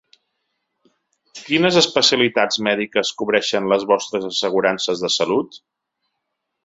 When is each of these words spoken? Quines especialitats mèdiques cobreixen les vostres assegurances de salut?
Quines 1.49 1.77
especialitats 1.81 2.59
mèdiques 2.69 3.13
cobreixen 3.21 3.69
les 3.75 3.87
vostres 3.93 4.27
assegurances 4.31 5.05
de 5.05 5.13
salut? 5.21 5.61